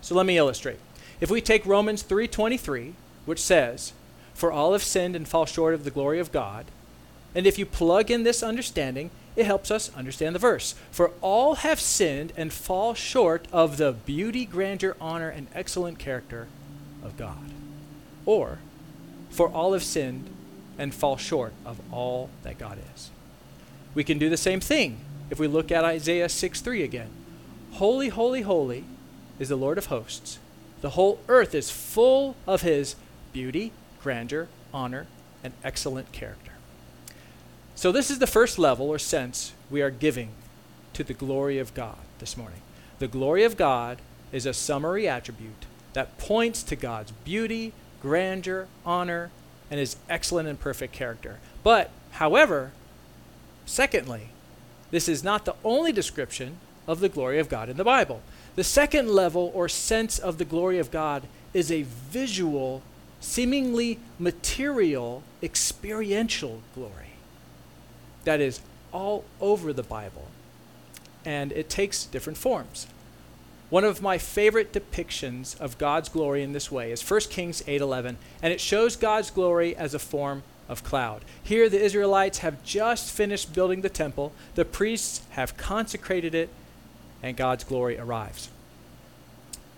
So 0.00 0.14
let 0.14 0.26
me 0.26 0.36
illustrate. 0.36 0.78
If 1.20 1.30
we 1.30 1.40
take 1.40 1.64
Romans 1.64 2.02
3:23, 2.02 2.94
which 3.24 3.40
says, 3.40 3.92
"For 4.34 4.52
all 4.52 4.72
have 4.72 4.82
sinned 4.82 5.16
and 5.16 5.26
fall 5.26 5.46
short 5.46 5.74
of 5.74 5.84
the 5.84 5.90
glory 5.90 6.18
of 6.18 6.32
God," 6.32 6.66
and 7.34 7.46
if 7.46 7.58
you 7.58 7.66
plug 7.66 8.10
in 8.10 8.22
this 8.22 8.42
understanding, 8.42 9.10
it 9.36 9.46
helps 9.46 9.70
us 9.70 9.90
understand 9.96 10.34
the 10.34 10.40
verse. 10.40 10.74
For 10.90 11.12
all 11.20 11.56
have 11.56 11.80
sinned 11.80 12.32
and 12.36 12.52
fall 12.52 12.94
short 12.94 13.48
of 13.52 13.76
the 13.76 13.92
beauty, 13.92 14.44
grandeur, 14.44 14.96
honor, 15.00 15.28
and 15.28 15.48
excellent 15.54 15.98
character 15.98 16.46
of 17.02 17.16
God. 17.16 17.50
Or, 18.26 18.58
for 19.30 19.48
all 19.48 19.72
have 19.72 19.84
sinned 19.84 20.30
and 20.78 20.94
fall 20.94 21.16
short 21.16 21.52
of 21.64 21.80
all 21.92 22.30
that 22.42 22.58
God 22.58 22.78
is. 22.94 23.10
We 23.94 24.04
can 24.04 24.18
do 24.18 24.28
the 24.28 24.36
same 24.36 24.60
thing 24.60 24.98
if 25.30 25.38
we 25.38 25.46
look 25.46 25.70
at 25.70 25.84
Isaiah 25.84 26.28
6 26.28 26.60
3 26.60 26.82
again. 26.82 27.10
Holy, 27.72 28.08
holy, 28.08 28.42
holy 28.42 28.84
is 29.38 29.48
the 29.48 29.56
Lord 29.56 29.78
of 29.78 29.86
hosts. 29.86 30.38
The 30.80 30.90
whole 30.90 31.20
earth 31.28 31.54
is 31.54 31.70
full 31.70 32.36
of 32.46 32.62
his 32.62 32.96
beauty, 33.32 33.72
grandeur, 34.02 34.48
honor, 34.72 35.06
and 35.42 35.52
excellent 35.62 36.12
character. 36.12 36.52
So, 37.74 37.90
this 37.90 38.10
is 38.10 38.18
the 38.18 38.26
first 38.26 38.58
level 38.58 38.88
or 38.88 38.98
sense 38.98 39.52
we 39.70 39.82
are 39.82 39.90
giving 39.90 40.30
to 40.92 41.02
the 41.02 41.14
glory 41.14 41.58
of 41.58 41.74
God 41.74 41.98
this 42.18 42.36
morning. 42.36 42.60
The 42.98 43.08
glory 43.08 43.44
of 43.44 43.56
God 43.56 43.98
is 44.30 44.46
a 44.46 44.54
summary 44.54 45.08
attribute 45.08 45.66
that 45.92 46.18
points 46.18 46.62
to 46.64 46.76
God's 46.76 47.12
beauty, 47.24 47.72
grandeur, 48.00 48.68
honor, 48.84 49.30
and 49.74 49.80
his 49.80 49.96
excellent 50.08 50.48
and 50.48 50.60
perfect 50.60 50.92
character. 50.92 51.40
But, 51.64 51.90
however, 52.12 52.70
secondly, 53.66 54.28
this 54.92 55.08
is 55.08 55.24
not 55.24 55.46
the 55.46 55.56
only 55.64 55.90
description 55.90 56.58
of 56.86 57.00
the 57.00 57.08
glory 57.08 57.40
of 57.40 57.48
God 57.48 57.68
in 57.68 57.76
the 57.76 57.82
Bible. 57.82 58.22
The 58.54 58.62
second 58.62 59.08
level 59.08 59.50
or 59.52 59.68
sense 59.68 60.16
of 60.16 60.38
the 60.38 60.44
glory 60.44 60.78
of 60.78 60.92
God 60.92 61.24
is 61.52 61.72
a 61.72 61.82
visual, 61.82 62.82
seemingly 63.18 63.98
material, 64.16 65.24
experiential 65.42 66.62
glory 66.76 67.16
that 68.22 68.40
is 68.40 68.60
all 68.92 69.24
over 69.40 69.72
the 69.72 69.82
Bible. 69.82 70.28
And 71.24 71.50
it 71.50 71.68
takes 71.68 72.04
different 72.04 72.38
forms. 72.38 72.86
One 73.74 73.82
of 73.82 74.00
my 74.00 74.18
favorite 74.18 74.72
depictions 74.72 75.60
of 75.60 75.78
God's 75.78 76.08
glory 76.08 76.44
in 76.44 76.52
this 76.52 76.70
way 76.70 76.92
is 76.92 77.02
1 77.02 77.28
Kings 77.28 77.60
8:11, 77.66 78.18
and 78.40 78.52
it 78.52 78.60
shows 78.60 78.94
God's 78.94 79.32
glory 79.32 79.76
as 79.76 79.94
a 79.94 79.98
form 79.98 80.44
of 80.68 80.84
cloud. 80.84 81.24
Here 81.42 81.68
the 81.68 81.82
Israelites 81.82 82.38
have 82.38 82.62
just 82.62 83.10
finished 83.10 83.52
building 83.52 83.80
the 83.80 83.88
temple, 83.88 84.32
the 84.54 84.64
priests 84.64 85.22
have 85.30 85.56
consecrated 85.56 86.36
it, 86.36 86.50
and 87.20 87.36
God's 87.36 87.64
glory 87.64 87.98
arrives. 87.98 88.48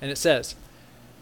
And 0.02 0.10
it 0.10 0.18
says, 0.18 0.56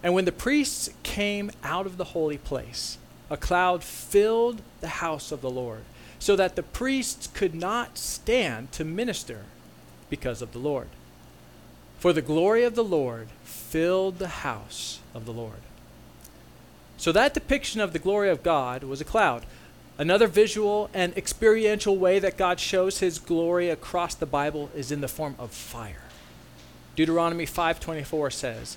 And 0.02 0.12
when 0.12 0.24
the 0.24 0.32
priests 0.32 0.90
came 1.04 1.52
out 1.62 1.86
of 1.86 1.96
the 1.96 2.06
holy 2.06 2.38
place, 2.38 2.98
a 3.30 3.36
cloud 3.36 3.84
filled 3.84 4.62
the 4.80 4.98
house 4.98 5.30
of 5.30 5.42
the 5.42 5.48
Lord, 5.48 5.84
so 6.18 6.34
that 6.34 6.56
the 6.56 6.64
priests 6.64 7.28
could 7.28 7.54
not 7.54 7.98
stand 7.98 8.72
to 8.72 8.84
minister 8.84 9.44
because 10.10 10.42
of 10.42 10.52
the 10.52 10.58
Lord. 10.58 10.88
For 12.04 12.12
the 12.12 12.20
glory 12.20 12.64
of 12.64 12.74
the 12.74 12.84
Lord 12.84 13.28
filled 13.44 14.18
the 14.18 14.28
house 14.44 15.00
of 15.14 15.24
the 15.24 15.32
Lord. 15.32 15.62
So 16.98 17.12
that 17.12 17.32
depiction 17.32 17.80
of 17.80 17.94
the 17.94 17.98
glory 17.98 18.28
of 18.28 18.42
God 18.42 18.84
was 18.84 19.00
a 19.00 19.06
cloud. 19.06 19.46
Another 19.96 20.26
visual 20.26 20.90
and 20.92 21.16
experiential 21.16 21.96
way 21.96 22.18
that 22.18 22.36
God 22.36 22.60
shows 22.60 22.98
his 22.98 23.18
glory 23.18 23.70
across 23.70 24.14
the 24.14 24.26
Bible 24.26 24.68
is 24.76 24.92
in 24.92 25.00
the 25.00 25.08
form 25.08 25.34
of 25.38 25.52
fire. 25.52 26.02
Deuteronomy 26.94 27.46
5:24 27.46 28.30
says, 28.30 28.76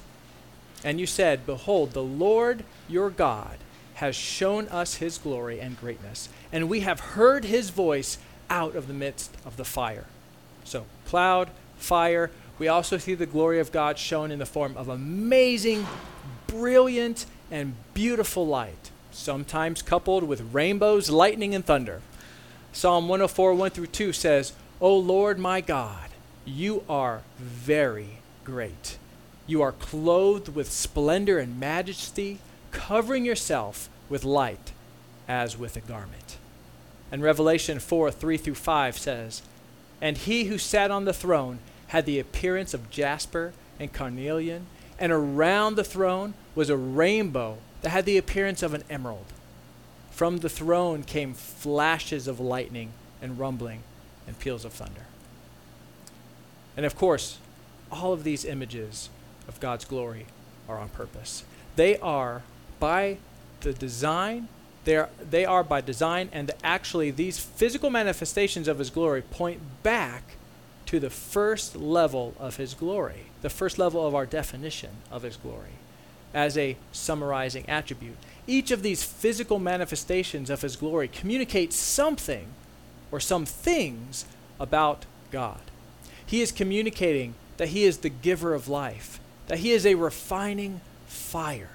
"And 0.82 0.98
you 0.98 1.06
said, 1.06 1.46
behold, 1.46 1.92
the 1.92 2.02
Lord 2.02 2.64
your 2.88 3.10
God 3.10 3.58
has 3.96 4.16
shown 4.16 4.70
us 4.70 5.04
his 5.04 5.18
glory 5.18 5.60
and 5.60 5.78
greatness, 5.78 6.30
and 6.50 6.70
we 6.70 6.80
have 6.80 7.12
heard 7.18 7.44
his 7.44 7.72
voice 7.72 8.20
out 8.50 8.74
of 8.74 8.88
the 8.88 8.94
midst 8.94 9.32
of 9.44 9.58
the 9.58 9.66
fire." 9.66 10.06
So, 10.64 10.86
cloud, 11.06 11.50
fire, 11.78 12.32
we 12.60 12.68
also 12.68 12.98
see 12.98 13.14
the 13.14 13.26
glory 13.26 13.60
of 13.60 13.72
God 13.72 13.98
shown 13.98 14.32
in 14.32 14.40
the 14.40 14.46
form 14.46 14.76
of 14.78 14.90
amazing, 14.90 15.86
brilliant, 16.48 17.26
and 17.52 17.76
beautiful 17.94 18.48
light, 18.48 18.92
sometimes 19.12 19.82
coupled 19.82 20.24
with 20.24 20.54
rainbows, 20.54 21.10
lightning, 21.10 21.54
and 21.54 21.66
thunder. 21.66 22.02
Psalm 22.74 23.08
104, 23.08 23.54
1 23.54 23.70
through 23.72 23.88
2 23.88 24.14
says, 24.14 24.54
O 24.80 24.96
Lord 24.96 25.40
my 25.40 25.62
God, 25.62 26.10
you 26.46 26.84
are 26.90 27.22
very 27.38 28.20
great. 28.44 28.98
You 29.46 29.62
are 29.62 29.72
clothed 29.72 30.50
with 30.50 30.72
splendor 30.72 31.40
and 31.40 31.60
majesty, 31.60 32.40
covering 32.72 33.26
yourself 33.26 33.90
with 34.10 34.24
light 34.24 34.72
as 35.28 35.58
with 35.58 35.76
a 35.76 35.82
garment. 35.82 36.38
And 37.12 37.22
Revelation 37.22 37.80
4 37.80 38.12
3 38.12 38.38
through 38.38 38.56
5 38.56 38.98
says, 38.98 39.42
And 40.02 40.18
he 40.18 40.46
who 40.46 40.58
sat 40.58 40.92
on 40.92 41.06
the 41.06 41.14
throne 41.14 41.60
had 41.88 42.06
the 42.06 42.20
appearance 42.20 42.74
of 42.74 42.90
jasper 42.90 43.54
and 43.80 43.94
carnelian, 43.94 44.68
and 45.00 45.12
around 45.12 45.76
the 45.76 45.84
throne 45.84 46.34
was 46.56 46.70
a 46.70 46.78
rainbow 46.78 47.58
that 47.82 47.90
had 47.90 48.06
the 48.06 48.18
appearance 48.18 48.64
of 48.64 48.74
an 48.74 48.84
emerald. 48.90 49.26
From 50.12 50.38
the 50.38 50.50
throne 50.50 51.04
came 51.04 51.34
flashes 51.34 52.28
of 52.28 52.40
lightning 52.40 52.92
and 53.22 53.38
rumbling 53.38 53.84
and 54.26 54.38
peals 54.40 54.66
of 54.66 54.74
thunder. 54.74 55.06
And 56.76 56.86
of 56.86 56.96
course, 56.96 57.38
all 57.92 58.14
of 58.14 58.24
these 58.24 58.44
images 58.44 59.10
of 59.48 59.60
God's 59.60 59.86
glory 59.86 60.26
are 60.68 60.78
on 60.78 60.90
purpose. 60.90 61.44
They 61.76 61.98
are 62.00 62.44
by 62.80 63.18
the 63.62 63.74
design, 63.74 64.48
they 64.84 64.98
are, 64.98 65.10
they 65.30 65.46
are 65.46 65.64
by 65.64 65.82
design, 65.82 66.30
and 66.32 66.52
actually, 66.64 67.12
these 67.12 67.40
physical 67.40 67.90
manifestations 67.90 68.68
of 68.68 68.80
His 68.80 68.90
glory 68.90 69.22
point 69.22 69.62
back 69.84 70.36
to 70.88 71.00
the 71.00 71.10
first 71.10 71.76
level 71.76 72.34
of 72.40 72.58
his 72.58 72.74
glory, 72.74 73.28
the 73.42 73.50
first 73.50 73.78
level 73.78 74.06
of 74.06 74.16
our 74.16 74.26
definition 74.26 74.90
of 75.12 75.24
his 75.24 75.38
glory, 75.38 75.78
as 76.34 76.58
a 76.58 76.78
summarizing 76.92 77.70
attribute. 77.70 78.18
Each 78.48 78.72
of 78.72 78.84
these 78.84 79.04
physical 79.04 79.60
manifestations 79.60 80.50
of 80.50 80.62
his 80.62 80.76
glory 80.76 81.08
communicates 81.08 81.76
something 81.76 82.48
or 83.12 83.20
some 83.20 83.46
things 83.46 84.26
about 84.60 85.06
God. 85.32 85.60
He 86.26 86.42
is 86.42 86.52
communicating 86.52 87.36
that 87.58 87.70
he 87.70 87.84
is 87.84 88.00
the 88.00 88.10
giver 88.10 88.54
of 88.54 88.68
life, 88.68 89.20
that 89.48 89.60
he 89.60 89.72
is 89.72 89.86
a 89.86 89.96
refining 89.96 90.82
fire, 91.06 91.72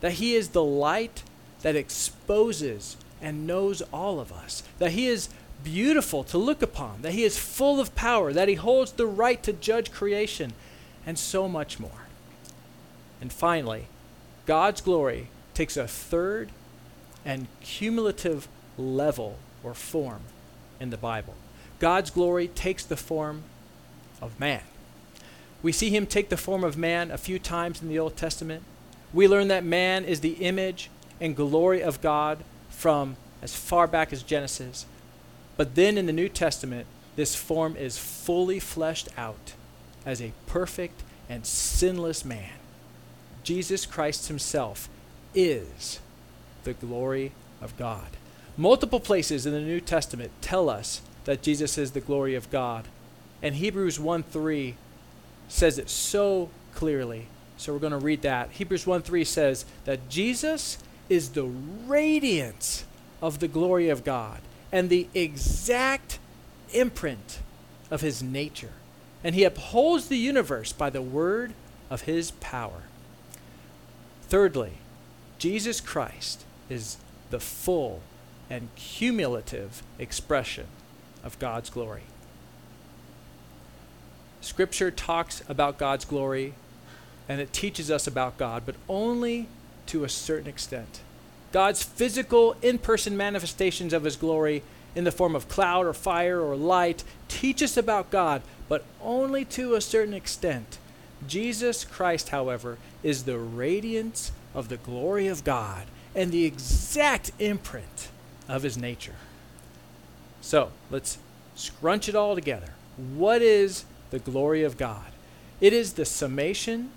that 0.00 0.14
he 0.14 0.34
is 0.34 0.50
the 0.50 0.64
light 0.64 1.22
that 1.62 1.76
exposes 1.76 2.96
and 3.20 3.46
knows 3.46 3.82
all 3.92 4.20
of 4.20 4.32
us, 4.32 4.62
that 4.78 4.92
he 4.92 5.06
is 5.06 5.28
beautiful 5.64 6.24
to 6.24 6.38
look 6.38 6.62
upon, 6.62 7.02
that 7.02 7.12
he 7.12 7.24
is 7.24 7.38
full 7.38 7.80
of 7.80 7.94
power, 7.94 8.32
that 8.32 8.48
he 8.48 8.54
holds 8.54 8.92
the 8.92 9.06
right 9.06 9.42
to 9.42 9.52
judge 9.52 9.90
creation, 9.92 10.52
and 11.04 11.18
so 11.18 11.48
much 11.48 11.78
more. 11.78 12.06
And 13.20 13.32
finally, 13.32 13.86
God's 14.46 14.80
glory 14.80 15.28
takes 15.54 15.76
a 15.76 15.88
third 15.88 16.50
and 17.24 17.46
cumulative 17.60 18.48
level 18.78 19.38
or 19.64 19.74
form 19.74 20.20
in 20.78 20.90
the 20.90 20.96
Bible. 20.96 21.34
God's 21.78 22.10
glory 22.10 22.48
takes 22.48 22.84
the 22.84 22.96
form 22.96 23.42
of 24.20 24.38
man. 24.38 24.62
We 25.62 25.72
see 25.72 25.90
him 25.90 26.06
take 26.06 26.28
the 26.28 26.36
form 26.36 26.62
of 26.62 26.76
man 26.76 27.10
a 27.10 27.18
few 27.18 27.38
times 27.38 27.82
in 27.82 27.88
the 27.88 27.98
Old 27.98 28.16
Testament. 28.16 28.62
We 29.12 29.26
learn 29.26 29.48
that 29.48 29.64
man 29.64 30.04
is 30.04 30.20
the 30.20 30.34
image 30.34 30.90
and 31.20 31.34
glory 31.34 31.82
of 31.82 32.00
God 32.00 32.44
from 32.68 33.16
as 33.42 33.54
far 33.54 33.86
back 33.86 34.12
as 34.12 34.22
Genesis. 34.22 34.86
But 35.56 35.74
then 35.74 35.96
in 35.96 36.06
the 36.06 36.12
New 36.12 36.28
Testament, 36.28 36.86
this 37.16 37.34
form 37.34 37.76
is 37.76 37.98
fully 37.98 38.60
fleshed 38.60 39.08
out 39.16 39.54
as 40.04 40.20
a 40.20 40.32
perfect 40.46 41.02
and 41.28 41.46
sinless 41.46 42.24
man. 42.24 42.52
Jesus 43.42 43.86
Christ 43.86 44.28
himself 44.28 44.88
is 45.34 46.00
the 46.64 46.74
glory 46.74 47.32
of 47.60 47.76
God. 47.76 48.08
Multiple 48.56 49.00
places 49.00 49.46
in 49.46 49.52
the 49.52 49.60
New 49.60 49.80
Testament 49.80 50.30
tell 50.40 50.68
us 50.68 51.00
that 51.24 51.42
Jesus 51.42 51.78
is 51.78 51.92
the 51.92 52.00
glory 52.00 52.34
of 52.34 52.50
God. 52.50 52.86
And 53.42 53.56
Hebrews 53.56 53.98
1 54.00 54.22
3 54.24 54.74
says 55.48 55.78
it 55.78 55.88
so 55.88 56.50
clearly. 56.74 57.28
So 57.56 57.72
we're 57.72 57.78
going 57.78 57.92
to 57.92 57.98
read 57.98 58.22
that. 58.22 58.50
Hebrews 58.52 58.86
1 58.86 59.02
3 59.02 59.24
says 59.24 59.64
that 59.84 60.08
Jesus 60.08 60.78
is 61.08 61.30
the 61.30 61.44
radiance 61.44 62.84
of 63.22 63.38
the 63.38 63.48
glory 63.48 63.88
of 63.88 64.04
God 64.04 64.40
and 64.76 64.90
the 64.90 65.08
exact 65.14 66.18
imprint 66.74 67.38
of 67.90 68.02
his 68.02 68.22
nature. 68.22 68.72
And 69.24 69.34
he 69.34 69.42
upholds 69.42 70.08
the 70.08 70.18
universe 70.18 70.70
by 70.70 70.90
the 70.90 71.00
word 71.00 71.54
of 71.88 72.02
his 72.02 72.32
power. 72.32 72.82
Thirdly, 74.28 74.72
Jesus 75.38 75.80
Christ 75.80 76.44
is 76.68 76.98
the 77.30 77.40
full 77.40 78.02
and 78.50 78.68
cumulative 78.76 79.82
expression 79.98 80.66
of 81.24 81.38
God's 81.38 81.70
glory. 81.70 82.02
Scripture 84.42 84.90
talks 84.90 85.42
about 85.48 85.78
God's 85.78 86.04
glory 86.04 86.52
and 87.30 87.40
it 87.40 87.54
teaches 87.54 87.90
us 87.90 88.06
about 88.06 88.36
God, 88.36 88.64
but 88.66 88.74
only 88.90 89.48
to 89.86 90.04
a 90.04 90.08
certain 90.10 90.46
extent. 90.46 91.00
God's 91.52 91.82
physical, 91.82 92.56
in 92.62 92.78
person 92.78 93.16
manifestations 93.16 93.92
of 93.92 94.04
His 94.04 94.16
glory 94.16 94.62
in 94.94 95.04
the 95.04 95.12
form 95.12 95.36
of 95.36 95.48
cloud 95.48 95.86
or 95.86 95.92
fire 95.92 96.40
or 96.40 96.56
light 96.56 97.04
teach 97.28 97.62
us 97.62 97.76
about 97.76 98.10
God, 98.10 98.42
but 98.68 98.84
only 99.02 99.44
to 99.44 99.74
a 99.74 99.80
certain 99.80 100.14
extent. 100.14 100.78
Jesus 101.26 101.84
Christ, 101.84 102.30
however, 102.30 102.78
is 103.02 103.24
the 103.24 103.38
radiance 103.38 104.32
of 104.54 104.68
the 104.68 104.76
glory 104.76 105.26
of 105.26 105.44
God 105.44 105.86
and 106.14 106.32
the 106.32 106.44
exact 106.44 107.30
imprint 107.38 108.08
of 108.48 108.62
His 108.62 108.76
nature. 108.76 109.16
So 110.40 110.70
let's 110.90 111.18
scrunch 111.54 112.08
it 112.08 112.14
all 112.14 112.34
together. 112.34 112.72
What 112.96 113.42
is 113.42 113.84
the 114.10 114.18
glory 114.18 114.62
of 114.62 114.78
God? 114.78 115.12
It 115.60 115.72
is 115.72 115.94
the 115.94 116.04
summation 116.04 116.90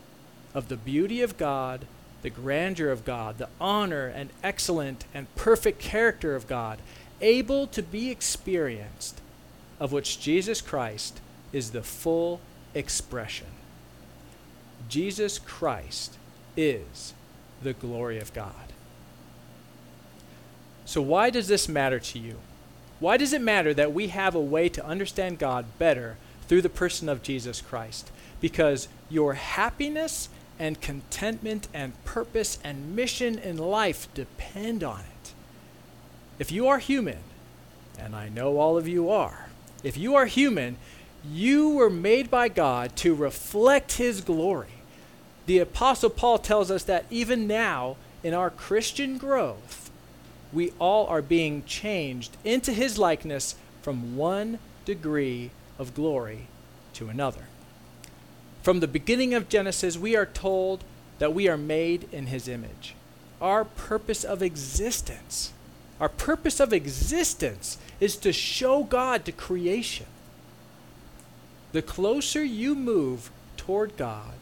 of 0.53 0.69
the 0.69 0.77
beauty 0.77 1.21
of 1.21 1.37
God 1.37 1.85
the 2.21 2.29
grandeur 2.29 2.89
of 2.89 3.05
God, 3.05 3.37
the 3.37 3.49
honor 3.59 4.07
and 4.07 4.29
excellent 4.43 5.05
and 5.13 5.33
perfect 5.35 5.79
character 5.79 6.35
of 6.35 6.47
God, 6.47 6.79
able 7.21 7.67
to 7.67 7.81
be 7.81 8.09
experienced, 8.09 9.21
of 9.79 9.91
which 9.91 10.19
Jesus 10.19 10.61
Christ 10.61 11.19
is 11.53 11.71
the 11.71 11.83
full 11.83 12.41
expression. 12.73 13.47
Jesus 14.87 15.39
Christ 15.39 16.17
is 16.57 17.13
the 17.61 17.73
glory 17.73 18.19
of 18.19 18.33
God. 18.33 18.53
So, 20.85 21.01
why 21.01 21.29
does 21.29 21.47
this 21.47 21.69
matter 21.69 21.99
to 21.99 22.19
you? 22.19 22.37
Why 22.99 23.15
does 23.15 23.31
it 23.31 23.41
matter 23.41 23.73
that 23.73 23.93
we 23.93 24.07
have 24.07 24.35
a 24.35 24.41
way 24.41 24.69
to 24.69 24.85
understand 24.85 25.39
God 25.39 25.65
better 25.77 26.17
through 26.47 26.63
the 26.63 26.69
person 26.69 27.07
of 27.07 27.23
Jesus 27.23 27.61
Christ? 27.61 28.11
Because 28.41 28.87
your 29.09 29.33
happiness 29.33 30.29
and 30.59 30.81
contentment 30.81 31.69
and 31.73 32.03
purpose 32.03 32.59
and 32.63 32.95
mission 32.95 33.39
in 33.39 33.57
life 33.57 34.13
depend 34.13 34.83
on 34.83 34.99
it. 34.99 35.33
If 36.37 36.51
you 36.51 36.67
are 36.67 36.79
human, 36.79 37.19
and 37.97 38.15
I 38.15 38.29
know 38.29 38.59
all 38.59 38.77
of 38.77 38.87
you 38.87 39.09
are, 39.09 39.49
if 39.83 39.97
you 39.97 40.15
are 40.15 40.25
human, 40.25 40.77
you 41.25 41.69
were 41.69 41.89
made 41.89 42.29
by 42.29 42.49
God 42.49 42.95
to 42.97 43.15
reflect 43.15 43.93
His 43.93 44.21
glory. 44.21 44.67
The 45.45 45.59
Apostle 45.59 46.09
Paul 46.09 46.37
tells 46.37 46.69
us 46.69 46.83
that 46.83 47.05
even 47.09 47.47
now, 47.47 47.97
in 48.23 48.33
our 48.33 48.49
Christian 48.49 49.17
growth, 49.17 49.89
we 50.51 50.73
all 50.79 51.07
are 51.07 51.21
being 51.21 51.63
changed 51.65 52.35
into 52.43 52.73
His 52.73 52.97
likeness 52.97 53.55
from 53.81 54.15
one 54.15 54.59
degree 54.85 55.51
of 55.77 55.93
glory 55.93 56.47
to 56.93 57.09
another. 57.09 57.48
From 58.61 58.79
the 58.79 58.87
beginning 58.87 59.33
of 59.33 59.49
Genesis, 59.49 59.97
we 59.97 60.15
are 60.15 60.25
told 60.25 60.83
that 61.19 61.33
we 61.33 61.47
are 61.47 61.57
made 61.57 62.07
in 62.11 62.27
his 62.27 62.47
image. 62.47 62.95
Our 63.41 63.63
purpose 63.63 64.23
of 64.23 64.41
existence, 64.41 65.53
our 65.99 66.09
purpose 66.09 66.59
of 66.59 66.73
existence 66.73 67.77
is 67.99 68.17
to 68.17 68.33
show 68.33 68.83
God 68.83 69.25
to 69.25 69.31
creation. 69.31 70.07
The 71.71 71.81
closer 71.81 72.43
you 72.43 72.75
move 72.75 73.31
toward 73.55 73.95
God, 73.95 74.33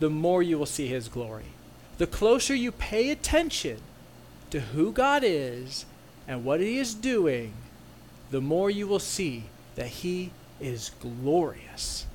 the 0.00 0.10
more 0.10 0.42
you 0.42 0.58
will 0.58 0.66
see 0.66 0.88
his 0.88 1.08
glory. 1.08 1.52
The 1.98 2.06
closer 2.06 2.54
you 2.54 2.72
pay 2.72 3.10
attention 3.10 3.78
to 4.50 4.60
who 4.60 4.90
God 4.90 5.22
is 5.24 5.86
and 6.26 6.44
what 6.44 6.60
he 6.60 6.78
is 6.78 6.94
doing, 6.94 7.52
the 8.30 8.40
more 8.40 8.70
you 8.70 8.88
will 8.88 8.98
see 8.98 9.44
that 9.76 9.86
he 9.86 10.30
is 10.60 10.90
glorious. 11.00 12.06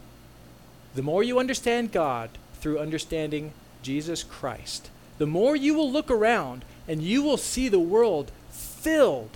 The 0.95 1.03
more 1.03 1.23
you 1.23 1.39
understand 1.39 1.91
God 1.91 2.31
through 2.59 2.79
understanding 2.79 3.53
Jesus 3.83 4.23
Christ, 4.23 4.89
the 5.17 5.27
more 5.27 5.55
you 5.55 5.73
will 5.73 5.91
look 5.91 6.09
around 6.09 6.65
and 6.87 7.01
you 7.01 7.21
will 7.21 7.37
see 7.37 7.69
the 7.69 7.79
world 7.79 8.31
filled 8.49 9.31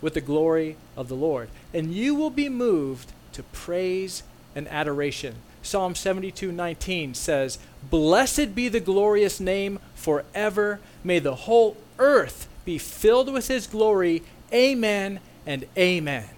with 0.00 0.14
the 0.14 0.20
glory 0.20 0.76
of 0.96 1.08
the 1.08 1.14
Lord. 1.14 1.48
And 1.72 1.94
you 1.94 2.14
will 2.14 2.30
be 2.30 2.48
moved 2.48 3.12
to 3.32 3.42
praise 3.44 4.22
and 4.54 4.66
adoration. 4.68 5.36
Psalm 5.62 5.94
72:19 5.94 7.14
says, 7.14 7.58
"Blessed 7.90 8.54
be 8.54 8.68
the 8.68 8.80
glorious 8.80 9.40
name 9.40 9.78
forever. 9.94 10.80
May 11.04 11.18
the 11.18 11.34
whole 11.34 11.76
earth 11.98 12.48
be 12.64 12.78
filled 12.78 13.32
with 13.32 13.48
his 13.48 13.66
glory. 13.66 14.22
Amen 14.52 15.20
and 15.46 15.66
amen." 15.76 16.30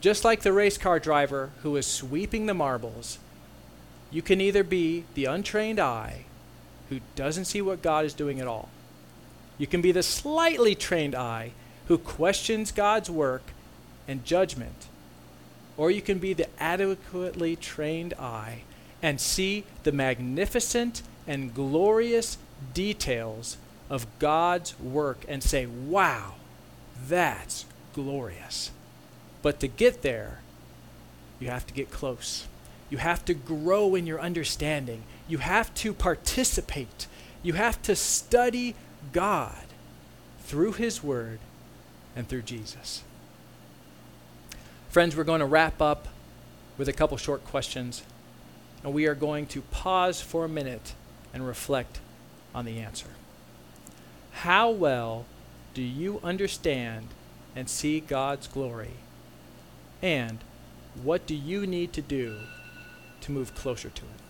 Just 0.00 0.24
like 0.24 0.42
the 0.42 0.52
race 0.52 0.76
car 0.76 1.00
driver 1.00 1.50
who 1.62 1.76
is 1.76 1.86
sweeping 1.86 2.44
the 2.46 2.54
marbles, 2.54 3.18
you 4.14 4.22
can 4.22 4.40
either 4.40 4.62
be 4.62 5.02
the 5.14 5.24
untrained 5.24 5.80
eye 5.80 6.24
who 6.88 7.00
doesn't 7.16 7.46
see 7.46 7.60
what 7.60 7.82
God 7.82 8.04
is 8.04 8.14
doing 8.14 8.38
at 8.38 8.46
all. 8.46 8.68
You 9.58 9.66
can 9.66 9.80
be 9.80 9.90
the 9.90 10.04
slightly 10.04 10.76
trained 10.76 11.16
eye 11.16 11.50
who 11.88 11.98
questions 11.98 12.70
God's 12.70 13.10
work 13.10 13.42
and 14.06 14.24
judgment. 14.24 14.86
Or 15.76 15.90
you 15.90 16.00
can 16.00 16.20
be 16.20 16.32
the 16.32 16.46
adequately 16.62 17.56
trained 17.56 18.14
eye 18.14 18.62
and 19.02 19.20
see 19.20 19.64
the 19.82 19.90
magnificent 19.90 21.02
and 21.26 21.52
glorious 21.52 22.38
details 22.72 23.56
of 23.90 24.06
God's 24.20 24.78
work 24.78 25.24
and 25.26 25.42
say, 25.42 25.66
wow, 25.66 26.34
that's 27.08 27.66
glorious. 27.92 28.70
But 29.42 29.58
to 29.58 29.66
get 29.66 30.02
there, 30.02 30.38
you 31.40 31.48
have 31.48 31.66
to 31.66 31.74
get 31.74 31.90
close. 31.90 32.46
You 32.94 32.98
have 32.98 33.24
to 33.24 33.34
grow 33.34 33.96
in 33.96 34.06
your 34.06 34.20
understanding. 34.20 35.02
You 35.26 35.38
have 35.38 35.74
to 35.74 35.92
participate. 35.92 37.08
You 37.42 37.54
have 37.54 37.82
to 37.82 37.96
study 37.96 38.76
God 39.12 39.64
through 40.44 40.74
His 40.74 41.02
Word 41.02 41.40
and 42.14 42.28
through 42.28 42.42
Jesus. 42.42 43.02
Friends, 44.90 45.16
we're 45.16 45.24
going 45.24 45.40
to 45.40 45.44
wrap 45.44 45.82
up 45.82 46.06
with 46.78 46.88
a 46.88 46.92
couple 46.92 47.16
short 47.16 47.44
questions, 47.44 48.04
and 48.84 48.94
we 48.94 49.08
are 49.08 49.16
going 49.16 49.46
to 49.46 49.62
pause 49.62 50.20
for 50.20 50.44
a 50.44 50.48
minute 50.48 50.94
and 51.32 51.44
reflect 51.44 51.98
on 52.54 52.64
the 52.64 52.78
answer. 52.78 53.08
How 54.30 54.70
well 54.70 55.24
do 55.74 55.82
you 55.82 56.20
understand 56.22 57.08
and 57.56 57.68
see 57.68 57.98
God's 57.98 58.46
glory? 58.46 58.92
And 60.00 60.38
what 61.02 61.26
do 61.26 61.34
you 61.34 61.66
need 61.66 61.92
to 61.94 62.00
do 62.00 62.36
to 63.24 63.32
move 63.32 63.54
closer 63.54 63.88
to 63.88 64.02
it. 64.02 64.23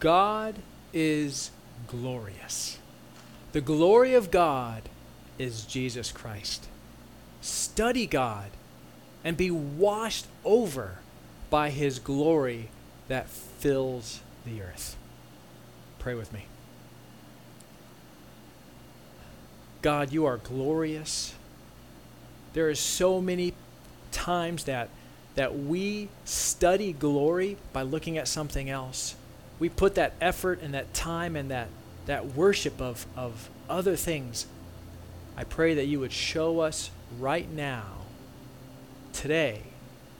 God 0.00 0.56
is 0.92 1.50
glorious. 1.88 2.78
The 3.52 3.60
glory 3.60 4.14
of 4.14 4.30
God 4.30 4.82
is 5.38 5.64
Jesus 5.64 6.12
Christ. 6.12 6.68
Study 7.40 8.06
God 8.06 8.50
and 9.24 9.36
be 9.36 9.50
washed 9.50 10.26
over 10.44 10.98
by 11.50 11.70
his 11.70 11.98
glory 11.98 12.68
that 13.08 13.28
fills 13.28 14.20
the 14.44 14.62
earth. 14.62 14.96
Pray 15.98 16.14
with 16.14 16.32
me. 16.32 16.46
God, 19.82 20.12
you 20.12 20.24
are 20.26 20.36
glorious. 20.36 21.34
There 22.52 22.68
are 22.68 22.74
so 22.74 23.20
many 23.20 23.54
times 24.10 24.64
that 24.64 24.90
that 25.34 25.56
we 25.56 26.08
study 26.24 26.92
glory 26.92 27.56
by 27.72 27.82
looking 27.82 28.18
at 28.18 28.26
something 28.26 28.68
else. 28.68 29.14
We 29.58 29.68
put 29.68 29.94
that 29.96 30.14
effort 30.20 30.60
and 30.62 30.74
that 30.74 30.94
time 30.94 31.36
and 31.36 31.50
that 31.50 31.68
that 32.08 32.34
worship 32.34 32.80
of, 32.80 33.06
of 33.16 33.50
other 33.68 33.94
things. 33.94 34.46
I 35.36 35.44
pray 35.44 35.74
that 35.74 35.84
you 35.84 36.00
would 36.00 36.10
show 36.10 36.60
us 36.60 36.90
right 37.18 37.48
now, 37.52 37.84
today, 39.12 39.60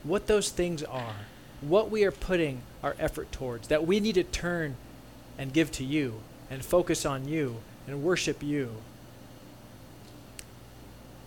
what 0.03 0.27
those 0.27 0.49
things 0.49 0.83
are, 0.83 1.15
what 1.61 1.89
we 1.89 2.05
are 2.05 2.11
putting 2.11 2.61
our 2.83 2.95
effort 2.99 3.31
towards, 3.31 3.69
that 3.69 3.87
we 3.87 3.99
need 3.99 4.15
to 4.15 4.23
turn 4.23 4.75
and 5.35 5.51
give 5.51 5.71
to 5.73 5.83
you 5.83 6.21
and 6.51 6.63
focus 6.63 7.07
on 7.07 7.27
you 7.27 7.57
and 7.87 8.03
worship 8.03 8.43
you. 8.43 8.69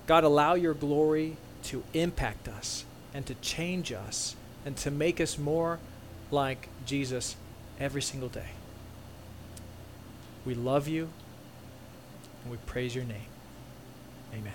God, 0.07 0.23
allow 0.23 0.55
your 0.55 0.75
glory 0.75 1.37
to 1.65 1.83
impact 1.93 2.47
us 2.47 2.85
and 3.13 3.27
to 3.27 3.35
change 3.37 3.91
us 3.91 4.37
and 4.65 4.77
to 4.77 4.93
make 4.93 5.21
us 5.21 5.37
more 5.39 5.81
like 6.31 6.69
Jesus 6.87 7.35
every 7.79 8.03
single 8.03 8.29
day. 8.29 8.51
We 10.45 10.55
love 10.55 10.89
you 10.89 11.09
and 12.43 12.51
we 12.51 12.59
praise 12.67 12.95
your 12.95 13.05
name. 13.05 13.29
Amen. 14.33 14.53